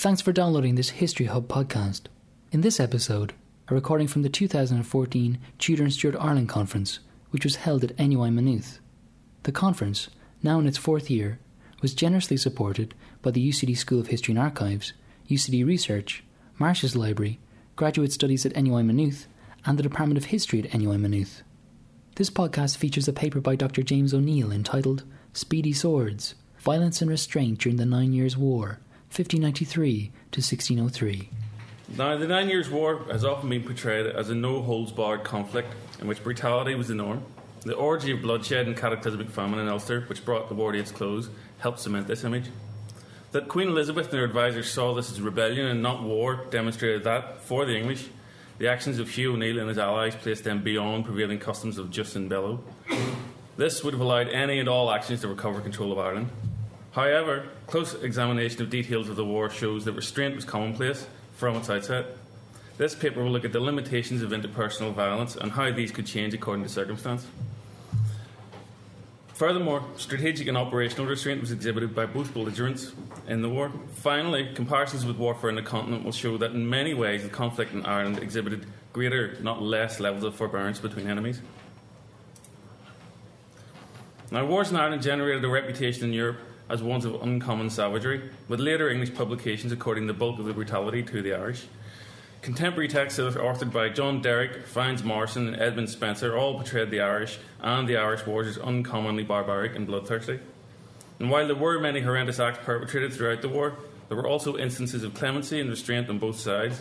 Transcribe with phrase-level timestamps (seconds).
[0.00, 2.04] Thanks for downloading this History Hub podcast.
[2.52, 3.34] In this episode,
[3.68, 7.00] a recording from the 2014 Tudor and Stuart Ireland Conference,
[7.32, 8.78] which was held at NUI Maynooth.
[9.42, 10.08] The conference,
[10.42, 11.38] now in its fourth year,
[11.82, 14.94] was generously supported by the UCD School of History and Archives,
[15.28, 16.24] UCD Research,
[16.58, 17.38] Marsh's Library,
[17.76, 19.26] Graduate Studies at NUI Maynooth,
[19.66, 21.42] and the Department of History at NUI Maynooth.
[22.14, 23.82] This podcast features a paper by Dr.
[23.82, 25.04] James O'Neill entitled
[25.34, 28.80] Speedy Swords Violence and Restraint During the Nine Years' War
[29.10, 31.28] 1593 to 1603.
[31.98, 35.74] Now, the Nine Years' War has often been portrayed as a no holds barred conflict
[36.00, 37.24] in which brutality was the norm.
[37.62, 40.92] The orgy of bloodshed and cataclysmic famine in Ulster, which brought the war to its
[40.92, 41.28] close,
[41.58, 42.46] helped cement this image.
[43.32, 47.42] That Queen Elizabeth and her advisers saw this as rebellion and not war demonstrated that,
[47.42, 48.06] for the English,
[48.58, 52.14] the actions of Hugh O'Neill and his allies placed them beyond prevailing customs of jus
[52.14, 52.62] in bello.
[53.56, 56.30] This would have allowed any and all actions to recover control of Ireland.
[56.92, 61.70] However, close examination of details of the war shows that restraint was commonplace from its
[61.70, 62.16] outset.
[62.78, 66.34] This paper will look at the limitations of interpersonal violence and how these could change
[66.34, 67.26] according to circumstance.
[69.34, 72.92] Furthermore, strategic and operational restraint was exhibited by both belligerents
[73.26, 73.72] in the war.
[73.94, 77.72] Finally, comparisons with warfare in the continent will show that in many ways the conflict
[77.72, 81.40] in Ireland exhibited greater, not less, levels of forbearance between enemies.
[84.30, 86.38] Now, wars in Ireland generated a reputation in Europe
[86.70, 91.02] as ones of uncommon savagery, with later English publications according the bulk of the brutality
[91.02, 91.66] to the Irish.
[92.42, 97.38] Contemporary texts authored by John Derricke, Fynes Moryson, and Edmund Spenser all portrayed the Irish
[97.60, 100.40] and the Irish wars as uncommonly barbaric and bloodthirsty.
[101.18, 103.74] And while there were many horrendous acts perpetrated throughout the war,
[104.08, 106.80] there were also instances of clemency and restraint on both sides.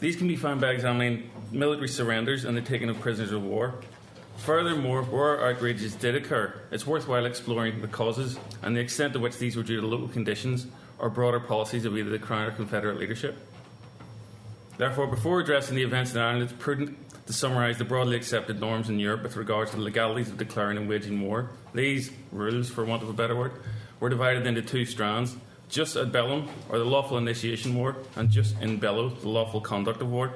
[0.00, 3.74] These can be found by examining military surrenders and the taking of prisoners of war,
[4.38, 9.38] Furthermore, where outrages did occur, it's worthwhile exploring the causes and the extent to which
[9.38, 10.66] these were due to local conditions
[10.98, 13.36] or broader policies of either the Crown or Confederate leadership.
[14.78, 18.88] Therefore, before addressing the events in Ireland, it's prudent to summarise the broadly accepted norms
[18.88, 21.50] in Europe with regards to the legalities of declaring and waging war.
[21.74, 23.52] These rules, for want of a better word,
[24.00, 25.36] were divided into two strands
[25.68, 30.00] jus ad bellum, or the lawful initiation war, and jus in bello, the lawful conduct
[30.00, 30.34] of war.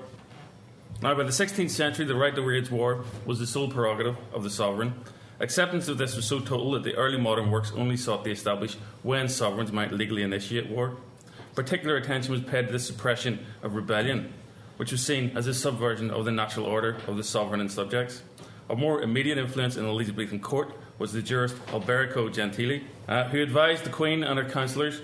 [1.03, 4.43] Now, by the 16th century, the right to wage war was the sole prerogative of
[4.43, 4.93] the sovereign.
[5.41, 8.75] Acceptance of this was so total that the early modern works only sought to establish
[9.03, 10.99] when sovereigns might legally initiate war.
[11.55, 14.31] Particular attention was paid to the suppression of rebellion,
[14.77, 18.23] which was seen as a subversion of the natural order of the sovereign and subjects.
[18.69, 23.43] A more immediate influence in the Elizabethan court was the jurist Alberico Gentili, uh, who
[23.43, 25.01] advised the Queen and her councillors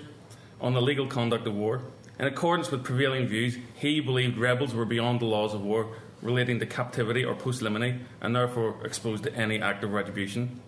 [0.61, 1.81] on the legal conduct of war.
[2.19, 6.59] In accordance with prevailing views, he believed rebels were beyond the laws of war relating
[6.59, 10.59] to captivity or post limine and therefore exposed to any act of retribution.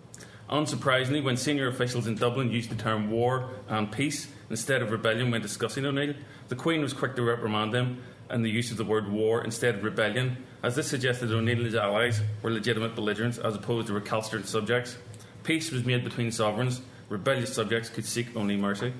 [0.48, 5.30] Unsurprisingly, when senior officials in Dublin used the term war and peace instead of rebellion
[5.30, 6.14] when discussing O'Neill,
[6.48, 9.74] the Queen was quick to reprimand them and the use of the word war instead
[9.74, 13.92] of rebellion, as this suggested O'Neill and his allies were legitimate belligerents as opposed to
[13.92, 14.96] recalcitrant subjects.
[15.42, 18.92] Peace was made between sovereigns, rebellious subjects could seek only mercy.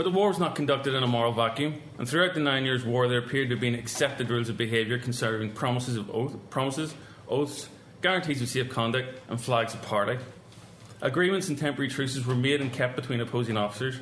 [0.00, 2.86] But the war was not conducted in a moral vacuum, and throughout the Nine Years'
[2.86, 6.94] War, there appeared to have been accepted rules of behaviour concerning promises of oath, promises,
[7.28, 7.68] oaths,
[8.00, 10.16] guarantees of safe conduct, and flags of parley.
[11.02, 13.96] Agreements and temporary truces were made and kept between opposing officers,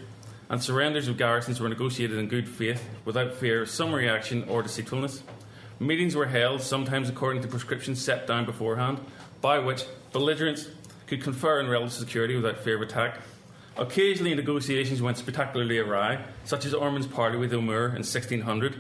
[0.49, 4.63] and surrenders of garrisons were negotiated in good faith, without fear of some reaction or
[4.63, 5.25] deceitfulness.
[5.81, 9.01] Meetings were held, sometimes according to prescriptions set down beforehand,
[9.41, 10.69] by which belligerents
[11.09, 13.19] could confer on relative security without fear of attack.
[13.79, 18.75] Occasionally, negotiations went spectacularly awry, such as Ormond's parley with O'Moore in 1600.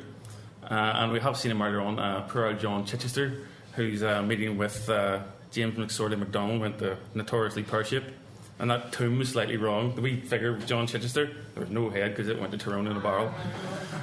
[0.65, 4.23] Uh, and we have seen him earlier on, uh, poor old John Chichester, who's uh,
[4.23, 5.21] meeting with uh,
[5.53, 8.11] James McSorley MacDonald, went the notoriously pear shaped.
[8.59, 9.95] And that tomb was slightly wrong.
[9.95, 12.89] The wee figure of John Chichester, there was no head because it went to Tyrone
[12.89, 13.33] in a barrel.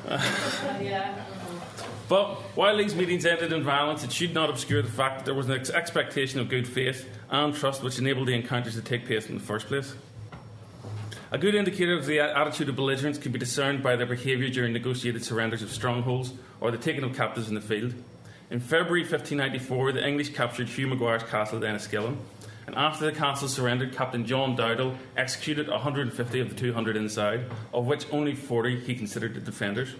[2.08, 5.34] But while these meetings ended in violence, it should not obscure the fact that there
[5.34, 9.08] was an ex- expectation of good faith and trust which enabled the encounters to take
[9.08, 9.96] place in the first place.
[11.32, 14.74] A good indicator of the attitude of belligerents can be discerned by their behaviour during
[14.74, 17.96] negotiated surrenders of strongholds or the taking of captives in the field.
[18.52, 22.18] In February 1594, the English captured Hugh Maguire's castle at Enniskillen,
[22.68, 27.88] and after the castle surrendered, Captain John Dowdall executed 150 of the 200 inside, of
[27.88, 29.96] which only 40 he considered the defenders.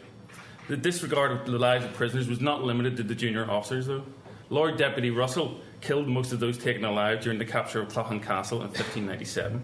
[0.68, 4.06] The disregard of the lives of prisoners was not limited to the junior officers, though.
[4.52, 8.60] Lord Deputy Russell killed most of those taken alive during the capture of Cloughan Castle
[8.60, 9.64] in 1597.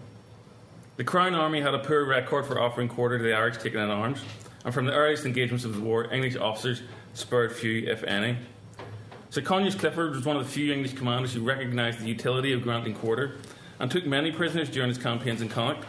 [1.02, 3.90] The Crown Army had a poor record for offering quarter to the Irish taken in
[3.90, 4.20] arms,
[4.64, 6.80] and from the earliest engagements of the war, English officers
[7.12, 8.36] spared few, if any.
[9.30, 12.62] Sir Conyers Clifford was one of the few English commanders who recognised the utility of
[12.62, 13.38] granting quarter
[13.80, 15.84] and took many prisoners during his campaigns in Connacht.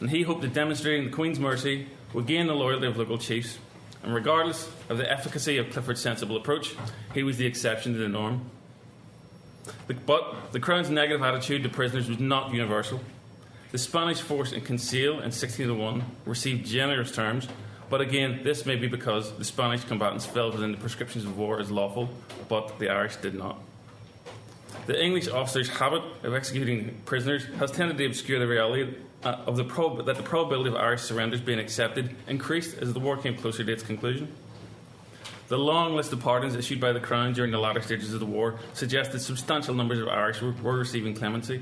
[0.00, 3.60] And he hoped that demonstrating the Queen's mercy would gain the loyalty of local chiefs,
[4.02, 6.74] and regardless of the efficacy of Clifford's sensible approach,
[7.14, 8.50] he was the exception to the norm.
[9.86, 13.00] But the Crown's negative attitude to prisoners was not universal.
[13.76, 17.46] The Spanish force in Kinsale in 1601 received generous terms,
[17.90, 21.60] but again, this may be because the Spanish combatants fell within the prescriptions of war
[21.60, 22.08] as lawful,
[22.48, 23.58] but the Irish did not.
[24.86, 29.58] The English officers' habit of executing prisoners has tended to obscure the reality uh, of
[29.58, 33.36] the prob- that the probability of Irish surrenders being accepted increased as the war came
[33.36, 34.32] closer to its conclusion.
[35.48, 38.26] The long list of pardons issued by the Crown during the latter stages of the
[38.26, 41.60] war suggested substantial numbers of Irish were receiving clemency,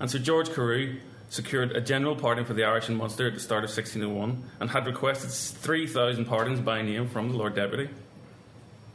[0.00, 0.96] and Sir George Carew
[1.28, 4.70] secured a general pardon for the Irish in Munster at the start of 1601 and
[4.70, 7.88] had requested 3,000 pardons by name from the Lord Deputy.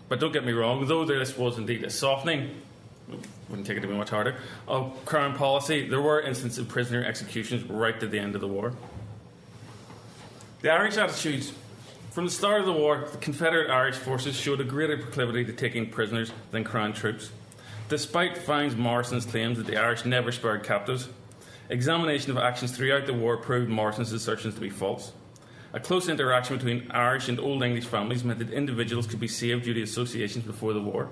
[0.08, 2.62] But don't get me wrong, though this was indeed a softening,
[3.50, 4.36] wouldn't take it to be much harder,
[4.68, 8.48] of Crown policy, there were instances of prisoner executions right to the end of the
[8.48, 8.74] war.
[10.62, 11.54] The Irish attitudes.
[12.12, 15.54] From the start of the war, the Confederate Irish forces showed a greater proclivity to
[15.54, 17.32] taking prisoners than Crown troops.
[17.88, 21.08] Despite Fynes Moryson's claims that the Irish never spared captives,
[21.72, 25.14] examination of actions throughout the war proved Moryson's assertions to be false.
[25.74, 29.64] A close interaction between Irish and Old English families meant that individuals could be saved
[29.64, 31.10] due to associations before the war.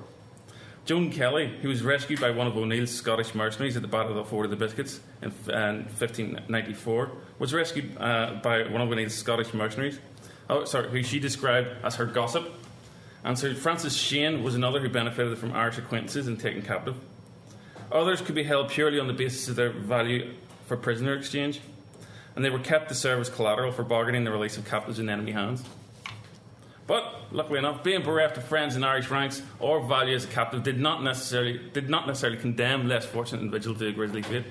[0.86, 4.16] Joan Kelly, who was rescued by one of O'Neill's Scottish mercenaries at the Battle of
[4.16, 9.14] the Ford of the Biscuits in, in 1594, was rescued uh, by one of O'Neill's
[9.14, 10.00] Scottish mercenaries,
[10.50, 12.52] oh, sorry, who she described as her gossip.
[13.24, 16.96] And Sir Francis Shane was another who benefited from Irish acquaintances and taken captive.
[17.92, 20.34] Others could be held purely on the basis of their value
[20.70, 21.60] for prisoner exchange,
[22.36, 25.10] and they were kept to serve as collateral for bargaining the release of captives in
[25.10, 25.64] enemy hands.
[26.88, 30.64] But luckily enough, being bereft of friends in Irish ranks or value as a captive
[30.64, 34.46] did not necessarily did not necessarily condemn less fortunate individuals to a grisly fate.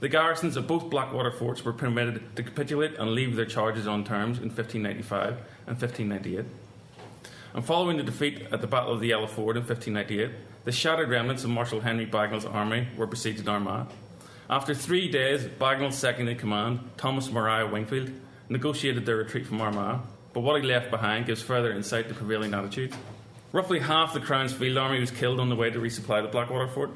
[0.00, 4.04] The garrisons of both Blackwater forts were permitted to capitulate and leave their charges on
[4.04, 5.36] terms in 1595
[5.66, 6.46] and 1598.
[7.52, 11.10] And following the defeat at the Battle of the Yellow Ford in 1598, the shattered
[11.10, 13.88] remnants of Marshal Henry Bagnall's army were besieged in Armagh.
[14.50, 18.10] After three days, Bagnall's second in command, Thomas Maria Wingfield,
[18.48, 20.00] negotiated their retreat from Armagh,
[20.32, 22.96] but what he left behind gives further insight to prevailing attitudes.
[23.52, 26.66] Roughly half the Crown's field army was killed on the way to resupply the Blackwater
[26.66, 26.90] fort.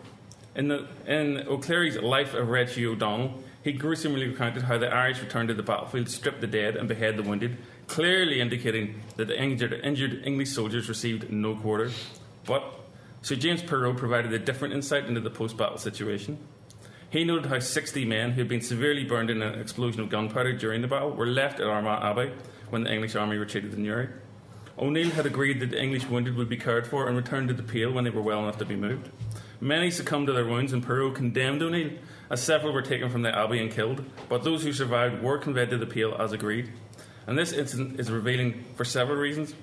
[0.56, 5.46] In, the, in O'Clery's Life of Hugh O'Donnell, he gruesomely recounted how the Irish returned
[5.46, 7.56] to the battlefield, stripped the dead, and beheaded the wounded,
[7.86, 11.92] clearly indicating that the injured, injured English soldiers received no quarter.
[12.46, 12.64] But
[13.22, 16.36] Sir James Perrot provided a different insight into the post battle situation.
[17.14, 20.52] He noted how 60 men who had been severely burned in an explosion of gunpowder
[20.54, 22.32] during the battle were left at Armagh Abbey
[22.70, 24.08] when the English army retreated to Newry.
[24.76, 27.62] O'Neill had agreed that the English wounded would be cared for and returned to the
[27.62, 29.10] Pale when they were well enough to be moved.
[29.60, 31.92] Many succumbed to their wounds, and Perrot condemned O'Neill,
[32.30, 35.70] as several were taken from the Abbey and killed, but those who survived were conveyed
[35.70, 36.72] to the Pale as agreed.
[37.28, 39.54] And this incident is revealing for several reasons.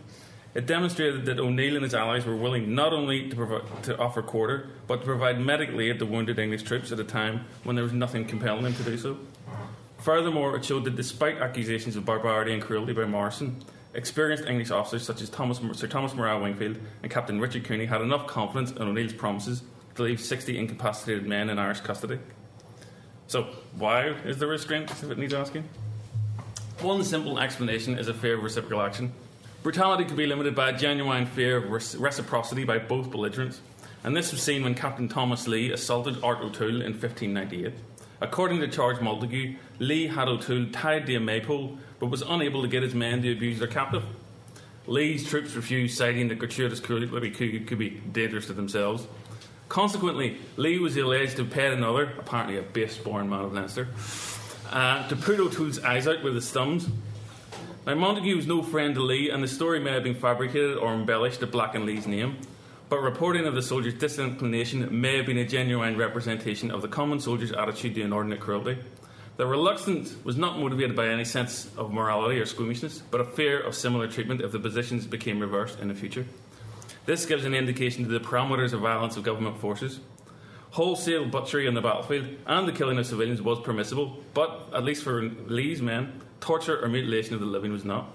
[0.53, 4.67] It demonstrated that O'Neill and his allies were willing not only to, to offer quarter,
[4.85, 7.93] but to provide medical aid to wounded English troops at a time when there was
[7.93, 9.17] nothing compelling them to do so.
[9.99, 13.61] Furthermore, it showed that despite accusations of barbarity and cruelty by Moryson,
[13.93, 18.01] experienced English officers such as Thomas, Sir Thomas Maria Wingfield and Captain Richard Cooney had
[18.01, 19.63] enough confidence in O'Neill's promises
[19.95, 22.19] to leave 60 incapacitated men in Irish custody.
[23.27, 23.43] So,
[23.77, 25.63] why is there restraint, if it needs asking?
[26.81, 29.13] One simple explanation is a fear of reciprocal action.
[29.63, 33.61] Brutality could be limited by a genuine fear of reciprocity by both belligerents,
[34.03, 37.71] and this was seen when Captain Thomas Lee assaulted Art O'Toole in 1598.
[38.21, 42.67] According to Charles Montague, Lee had O'Toole tied to a maypole but was unable to
[42.67, 44.03] get his men to abuse their captive.
[44.87, 49.05] Lee's troops refused, citing that gratuitous cruelty could, could be dangerous to themselves.
[49.69, 53.87] Consequently, Lee was alleged to have paid another, apparently a base born man of Leinster,
[54.71, 56.87] uh, to put O'Toole's eyes out with his thumbs
[57.85, 60.93] now, Montague was no friend to Lee, and the story may have been fabricated or
[60.93, 62.37] embellished to blacken Lee's name,
[62.89, 67.19] but reporting of the soldier's disinclination may have been a genuine representation of the common
[67.19, 68.77] soldier's attitude to inordinate cruelty.
[69.37, 73.59] The reluctance was not motivated by any sense of morality or squeamishness, but a fear
[73.59, 76.27] of similar treatment if the positions became reversed in the future.
[77.07, 79.99] This gives an indication to the parameters of violence of government forces.
[80.71, 85.03] Wholesale butchery on the battlefield and the killing of civilians was permissible, but, at least
[85.03, 88.11] for Lee's men, torture or mutilation of the living was not.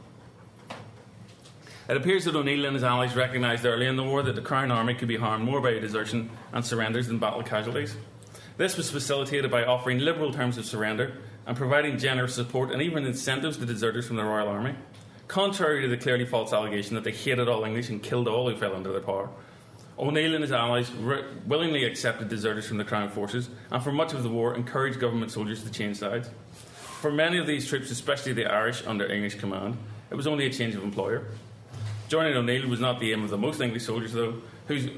[1.89, 4.73] It appears that O'Neill and his allies recognised early in the war that the Crown
[4.73, 7.97] Army could be harmed more by desertion and surrenders than battle casualties.
[8.57, 13.07] This was facilitated by offering liberal terms of surrender and providing generous support and even
[13.07, 14.75] incentives to deserters from the Royal Army,
[15.29, 18.57] contrary to the clearly false allegation that they hated all English and killed all who
[18.57, 19.29] fell under their power.
[19.99, 24.13] O'Neill and his allies re- willingly accepted deserters from the Crown forces and for much
[24.13, 26.29] of the war encouraged government soldiers to change sides.
[27.07, 29.77] For many of these troops, especially the Irish under English command,
[30.11, 31.23] it was only a change of employer.
[32.09, 34.35] Joining O'Neill was not the aim of the most English soldiers, though,
[34.67, 34.89] whose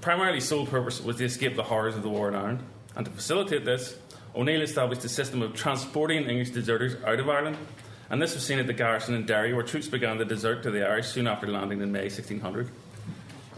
[0.00, 2.64] primarily sole purpose was to escape the horrors of the war in Ireland.
[2.96, 3.96] And to facilitate this,
[4.34, 7.56] O'Neill established a system of transporting English deserters out of Ireland,
[8.10, 10.72] and this was seen at the garrison in Derry, where troops began to desert to
[10.72, 12.68] the Irish soon after landing in May 1600.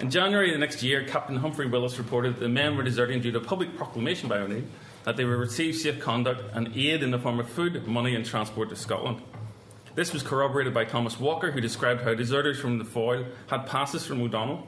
[0.00, 3.32] In January the next year, Captain Humphrey Willis reported that the men were deserting due
[3.32, 4.64] to a public proclamation by O'Neill
[5.04, 8.26] that they would receive safe conduct and aid in the form of food, money, and
[8.26, 9.22] transport to Scotland.
[9.94, 14.04] This was corroborated by Thomas Walker, who described how deserters from the Foyle had passes
[14.04, 14.66] from O'Donnell.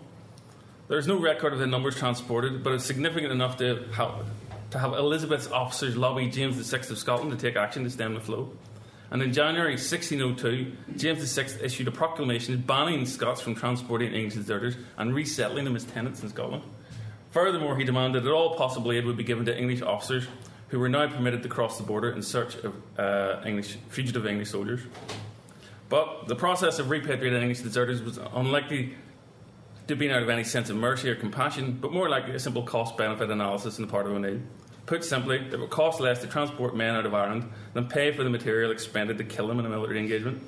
[0.89, 4.25] There is no record of the numbers transported, but it's significant enough to have,
[4.71, 8.21] to have Elizabeth's officers lobby James VI of Scotland to take action to stem the
[8.21, 8.53] flow.
[9.11, 14.77] And in January 1602, James VI issued a proclamation banning Scots from transporting English deserters
[14.97, 16.63] and resettling them as tenants in Scotland.
[17.37, 20.27] Furthermore, he demanded that all possible aid would be given to English officers
[20.69, 24.49] who were now permitted to cross the border in search of uh, English, fugitive English
[24.49, 24.81] soldiers.
[25.91, 28.95] But the process of repatriating English deserters was unlikely
[29.87, 32.63] to be out of any sense of mercy or compassion, but more likely a simple
[32.63, 34.41] cost benefit analysis on the part of O'Neill.
[34.87, 38.25] Put simply, it would cost less to transport men out of Ireland than pay for
[38.25, 40.43] the material expended to kill them in a military engagement.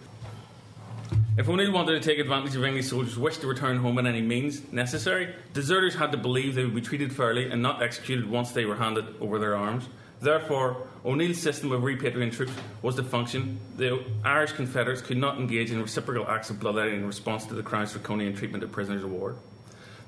[1.38, 4.20] If O'Neill wanted to take advantage of English soldiers' wish to return home in any
[4.20, 8.50] means necessary, deserters had to believe they would be treated fairly and not executed once
[8.50, 9.88] they were handed over their arms.
[10.20, 12.50] Therefore, O'Neill's system of repatriating troops
[12.82, 13.60] was to function.
[13.76, 17.62] The Irish Confederates could not engage in reciprocal acts of bloodletting in response to the
[17.62, 19.36] Crown's draconian treatment of prisoners of war.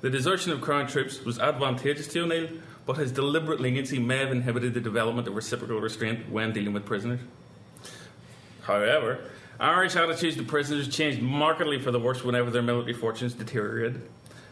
[0.00, 2.48] The desertion of Crown troops was advantageous to O'Neill
[2.86, 6.84] but his deliberate leniency may have inhibited the development of reciprocal restraint when dealing with
[6.84, 7.20] prisoners.
[8.62, 14.00] However, Irish attitudes to prisoners changed markedly for the worse whenever their military fortunes deteriorated.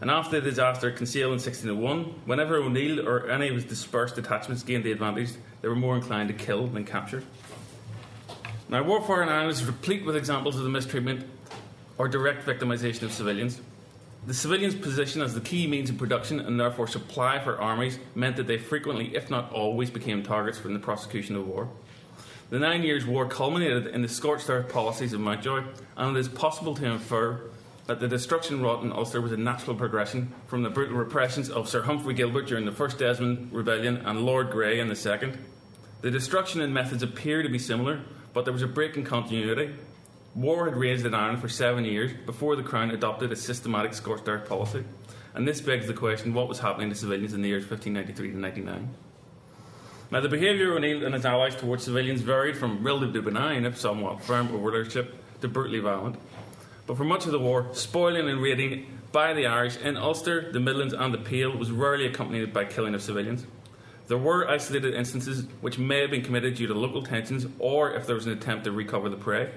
[0.02, 4.16] And after the disaster at Kinsale in 1601, whenever O'Neill or any of his dispersed
[4.16, 5.30] detachments gained the advantage,
[5.62, 7.24] they were more inclined to kill than capture.
[8.68, 11.26] Now, warfare in Ireland is replete with examples of the mistreatment
[11.96, 13.62] or direct victimisation of civilians.
[14.26, 18.36] The civilians' position as the key means of production and therefore supply for armies meant
[18.36, 21.70] that they frequently, if not always, became targets for the prosecution of war.
[22.50, 25.64] The Nine Years' War culminated in the scorched earth policies of Mountjoy,
[25.96, 27.42] and it is possible to infer
[27.86, 31.68] that the destruction wrought in Ulster was a natural progression from the brutal repressions of
[31.68, 35.38] Sir Humphrey Gilbert during the First Desmond Rebellion and Lord Grey in the Second.
[36.00, 38.00] The destruction and methods appear to be similar,
[38.32, 39.74] but there was a break in continuity,
[40.34, 44.28] War had raged in Ireland for seven years before the Crown adopted a systematic scorched
[44.28, 44.84] earth policy.
[45.34, 48.38] And this begs the question what was happening to civilians in the years 1593 to
[48.38, 48.94] 99?
[50.10, 53.76] Now, the behaviour of O'Neill and his allies towards civilians varied from relatively benign, if
[53.76, 56.16] somewhat firm, rulership to brutally violent.
[56.86, 60.60] But for much of the war, spoiling and raiding by the Irish in Ulster, the
[60.60, 63.44] Midlands, and the Pale was rarely accompanied by killing of civilians.
[64.06, 68.06] There were isolated instances which may have been committed due to local tensions or if
[68.06, 69.50] there was an attempt to recover the prey,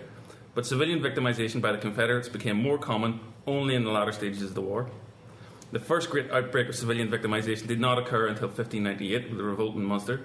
[0.54, 4.54] but civilian victimisation by the Confederates became more common only in the latter stages of
[4.54, 4.90] the war.
[5.72, 9.76] The first great outbreak of civilian victimisation did not occur until 1598 with the revolt
[9.76, 10.20] in Munster,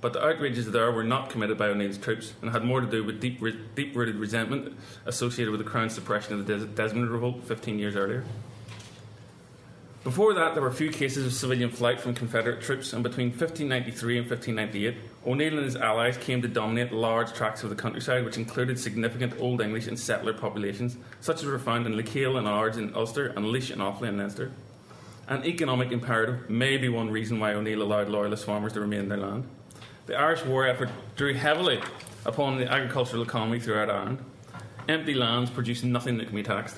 [0.00, 3.02] but the outrages there were not committed by O'Neill's troops and had more to do
[3.02, 3.42] with deep,
[3.74, 8.24] deep rooted resentment associated with the Crown's suppression of the Desmond Revolt 15 years earlier.
[10.06, 13.30] Before that, there were a few cases of civilian flight from Confederate troops, and between
[13.30, 18.24] 1593 and 1598, O'Neill and his allies came to dominate large tracts of the countryside,
[18.24, 22.46] which included significant Old English and settler populations, such as were found in Lecale and
[22.46, 24.52] Ards in Ulster and Laois and Offaly in Leinster.
[25.26, 29.08] An economic imperative may be one reason why O'Neill allowed loyalist farmers to remain in
[29.08, 29.48] their land.
[30.06, 31.80] The Irish war effort drew heavily
[32.24, 34.24] upon the agricultural economy throughout Ireland.
[34.88, 36.76] Empty lands produced nothing that can be taxed.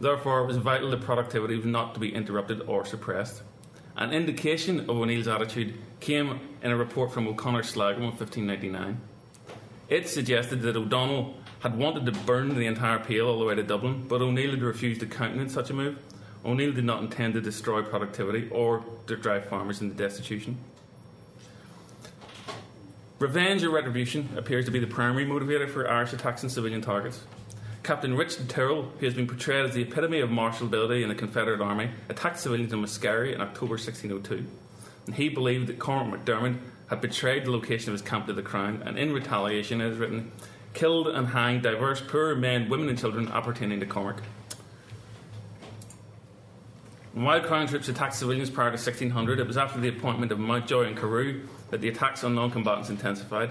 [0.00, 3.42] Therefore, it was vital that productivity was not to be interrupted or suppressed.
[3.94, 8.98] An indication of O'Neill's attitude came in a report from O'Connor Sligo in 1599.
[9.90, 13.62] It suggested that O'Donnell had wanted to burn the entire Pale all the way to
[13.62, 15.98] Dublin, but O'Neill had refused to countenance such a move.
[16.42, 20.56] O'Neill did not intend to destroy productivity or to drive farmers into destitution.
[23.22, 27.20] Revenge or retribution appears to be the primary motivator for Irish attacks on civilian targets.
[27.84, 31.14] Captain Richard Tyrrell, who has been portrayed as the epitome of martial ability in the
[31.14, 34.44] Confederate Army, attacked civilians in Muskerry in October 1602.
[35.06, 38.42] And he believed that Cormac McDermott had betrayed the location of his camp to the
[38.42, 40.32] Crown, and in retaliation, it is written,
[40.74, 44.20] killed and hanged diverse poor men, women, and children appertaining to Cormac.
[47.14, 50.40] And while Crown troops attacked civilians prior to 1600, it was after the appointment of
[50.40, 53.50] Mountjoy and Carew that the attacks on non combatants intensified.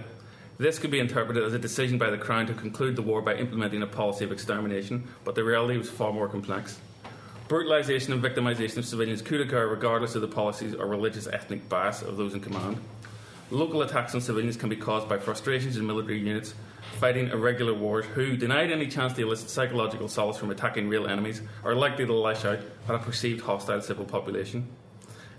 [0.60, 3.34] This could be interpreted as a decision by the Crown to conclude the war by
[3.34, 6.80] implementing a policy of extermination, but the reality was far more complex.
[7.50, 12.04] Brutalisation and victimisation of civilians could occur regardless of the policies or religious ethnic bias
[12.04, 12.78] of those in command.
[13.50, 16.54] local attacks on civilians can be caused by frustrations in military units
[17.00, 21.42] fighting irregular wars who, denied any chance to elicit psychological solace from attacking real enemies,
[21.63, 24.68] are likely to lash out at a perceived hostile civil population.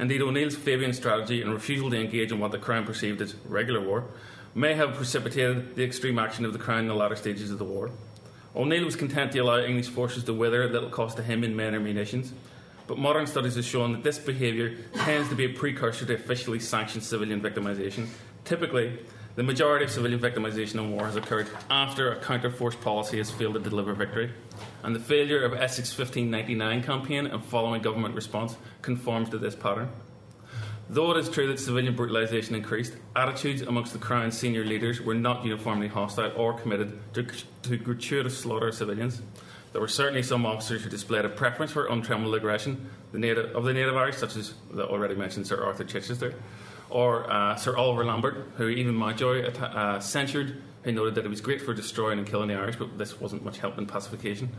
[0.03, 3.81] Indeed, O'Neill's Fabian strategy and refusal to engage in what the Crown perceived as regular
[3.81, 4.07] war
[4.53, 7.65] may have precipitated the extreme action of the Crown in the latter stages of the
[7.65, 7.89] war.
[8.57, 11.55] O'Neill was content to allow English forces to wither at little cost to him in
[11.55, 12.33] men or munitions,
[12.89, 16.59] but modern studies have shown that this behaviour tends to be a precursor to officially
[16.59, 18.09] sanctioned civilian victimisation.
[18.45, 18.99] Typically,
[19.35, 23.55] the majority of civilian victimisation in war has occurred after a counter-force policy has failed
[23.55, 24.33] to deliver victory,
[24.83, 29.91] and the failure of Essex 1599 campaign and following government response conforms to this pattern.
[30.91, 35.15] Though it is true that civilian brutalisation increased, attitudes amongst the Crown's senior leaders were
[35.15, 37.27] not uniformly hostile or committed to,
[37.63, 39.23] to gratuitous slaughter of civilians.
[39.73, 43.65] There were certainly some officers who displayed a preference for untrammeled aggression the native, of
[43.65, 46.35] the native Irish, such as the already mentioned Sir Arthur Chichester,
[46.93, 51.41] or uh, Sir Oliver Lambert, who even Mountjoy uh, censured, who noted that it was
[51.41, 54.51] great for destroying and killing the Irish, but this wasn't much help in pacification.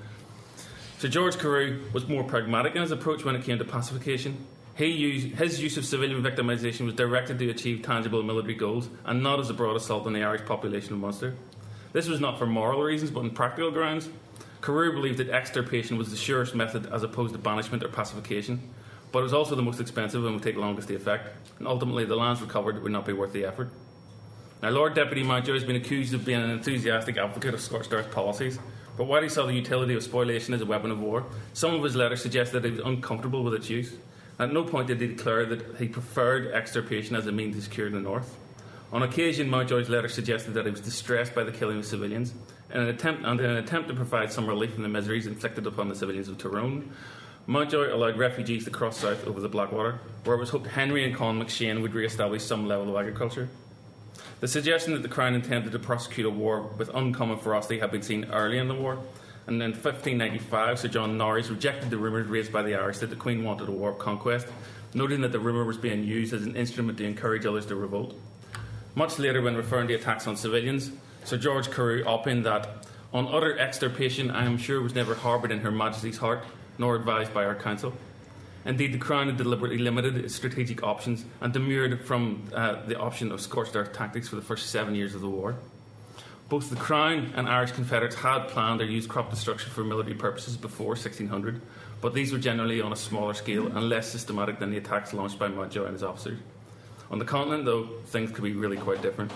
[0.97, 4.37] Sir George Carew was more pragmatic in his approach when it came to pacification.
[4.75, 9.21] He used, his use of civilian victimisation was directed to achieve tangible military goals and
[9.21, 11.35] not as a broad assault on the Irish population of Munster.
[11.91, 14.09] This was not for moral reasons, but on practical grounds.
[14.61, 18.61] Carew believed that extirpation was the surest method as opposed to banishment or pacification,
[19.13, 21.29] but it was also the most expensive and would take longest to effect,
[21.59, 23.69] and ultimately the lands recovered would not be worth the effort.
[24.63, 28.11] Now, Lord Deputy Mountjoy has been accused of being an enthusiastic advocate of scorched earth
[28.11, 28.57] policies,
[28.97, 31.83] but while he saw the utility of spoliation as a weapon of war, some of
[31.83, 33.93] his letters suggest that he was uncomfortable with its use.
[34.39, 37.91] At no point did he declare that he preferred extirpation as a means to secure
[37.91, 38.35] the North.
[38.91, 42.33] On occasion, Mountjoy's letter suggested that he was distressed by the killing of civilians,
[42.71, 45.67] in an attempt, and in an attempt to provide some relief from the miseries inflicted
[45.67, 46.91] upon the civilians of Tyrone,
[47.45, 51.13] Mountjoy allowed refugees to cross south over the Blackwater, where it was hoped Henry and
[51.13, 53.49] Con Macshéan would re establish some level of agriculture.
[54.39, 58.01] The suggestion that the Crown intended to prosecute a war with uncommon ferocity had been
[58.01, 58.97] seen early in the war,
[59.45, 63.15] and in 1595, Sir John Norris rejected the rumours raised by the Irish that the
[63.17, 64.47] Queen wanted a war of conquest,
[64.93, 68.15] noting that the rumour was being used as an instrument to encourage others to revolt.
[68.95, 70.91] Much later, when referring to attacks on civilians,
[71.25, 75.59] Sir George Carew opined that, on utter extirpation, I am sure was never harboured in
[75.59, 76.45] Her Majesty's heart,
[76.77, 77.93] nor advised by our Council.
[78.65, 83.31] Indeed, the Crown had deliberately limited its strategic options and demurred from uh, the option
[83.31, 85.55] of scorched earth tactics for the first seven years of the war.
[86.49, 90.55] Both the Crown and Irish Confederates had planned or used crop destruction for military purposes
[90.55, 91.61] before 1600,
[91.99, 95.39] but these were generally on a smaller scale and less systematic than the attacks launched
[95.39, 96.39] by Mountjoy and his officers.
[97.11, 99.31] On the continent, though, things could be really quite different.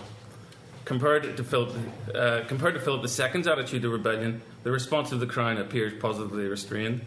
[0.85, 1.75] Compared to Philip,
[2.15, 6.47] uh, compared to Philip II's attitude to rebellion, the response of the Crown appears positively
[6.47, 7.01] restrained.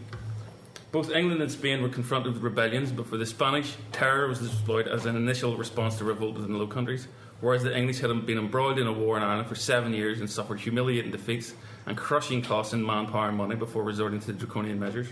[0.91, 4.89] Both England and Spain were confronted with rebellions, but for the Spanish, terror was deployed
[4.89, 7.07] as an initial response to revolt within the Low Countries,
[7.39, 10.29] whereas the English had been embroiled in a war in Ireland for seven years and
[10.29, 11.53] suffered humiliating defeats
[11.85, 15.07] and crushing costs in manpower and money before resorting to draconian measures.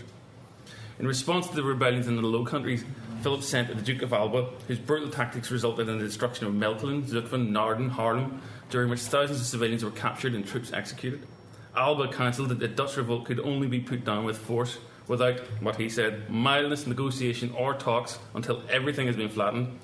[0.98, 2.84] In response to the rebellions in the Low Countries,
[3.22, 7.04] Philip sent the Duke of Alba, whose brutal tactics resulted in the destruction of Mechelen,
[7.04, 8.38] Zutphen, Naarden, Haarlem,
[8.68, 11.26] during which thousands of civilians were captured and troops executed.
[11.74, 14.76] Alba counselled that the Dutch revolt could only be put down with force
[15.10, 19.76] without what he said mildness, negotiation, or talks until everything has been flattened.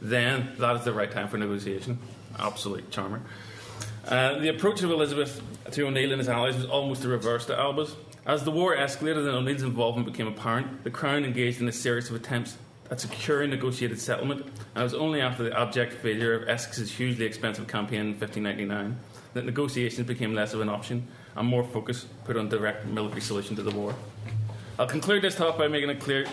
[0.00, 2.00] Then that is the right time for negotiation.
[2.36, 3.22] Absolute charmer.
[4.08, 5.40] Uh, the approach of Elizabeth
[5.70, 7.94] to O'Neill and his allies was almost the reverse to Alba's.
[8.26, 12.10] As the war escalated and O'Neill's involvement became apparent, the Crown engaged in a series
[12.10, 12.56] of attempts
[12.90, 17.24] at securing negotiated settlement, and it was only after the abject failure of Essex's hugely
[17.24, 18.98] expensive campaign in 1599
[19.34, 23.54] that negotiations became less of an option and more focus put on direct military solution
[23.54, 23.94] to the war.
[24.78, 26.26] I'll conclude this talk by making it clear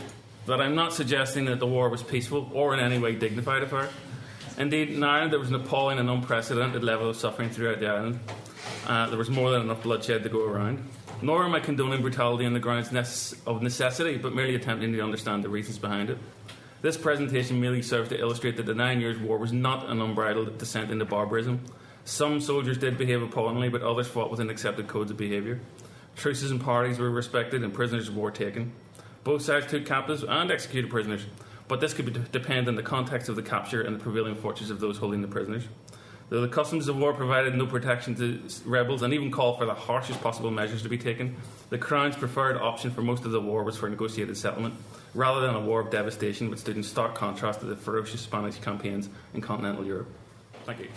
[0.46, 3.90] that I'm not suggesting that the war was peaceful or in any way dignified affair.
[4.58, 8.20] Indeed, in Ireland there was an appalling and unprecedented level of suffering throughout the island.
[8.88, 10.82] Uh, there was more than enough bloodshed to go around.
[11.22, 15.44] Nor am I condoning brutality on the grounds of necessity, but merely attempting to understand
[15.44, 16.18] the reasons behind it.
[16.82, 20.58] This presentation merely serves to illustrate that the Nine Years' War was not an unbridled
[20.58, 21.60] descent into barbarism.
[22.06, 25.60] Some soldiers did behave appallingly, but others fought within accepted codes of behaviour.
[26.20, 28.74] Truces and parleys were respected, and prisoners of war taken.
[29.24, 31.26] Both sides took captives and executed prisoners,
[31.70, 34.82] but this could depend on the context of the capture and the prevailing fortunes of
[34.82, 35.64] those holding the prisoners.
[36.28, 39.74] Though the customs of war provided no protection to rebels and even called for the
[39.74, 41.38] harshest possible measures to be taken,
[41.70, 44.74] the Crown's preferred option for most of the war was for negotiated settlement,
[45.14, 48.60] rather than a war of devastation which stood in stark contrast to the ferocious Spanish
[48.60, 50.10] campaigns in continental Europe.
[50.66, 50.90] Thank you.